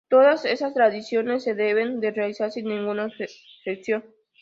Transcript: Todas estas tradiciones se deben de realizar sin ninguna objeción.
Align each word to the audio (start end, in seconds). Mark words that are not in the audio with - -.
Todas 0.09 0.45
estas 0.45 0.73
tradiciones 0.73 1.43
se 1.43 1.53
deben 1.53 1.99
de 1.99 2.09
realizar 2.09 2.49
sin 2.51 2.65
ninguna 2.65 3.05
objeción. 3.05 4.03